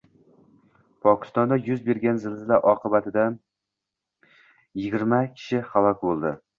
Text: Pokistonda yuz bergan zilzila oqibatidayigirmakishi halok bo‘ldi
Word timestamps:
Pokistonda 1.07 1.57
yuz 1.67 1.83
bergan 1.91 2.19
zilzila 2.25 2.59
oqibatidayigirmakishi 2.73 5.65
halok 5.73 6.07
bo‘ldi 6.11 6.39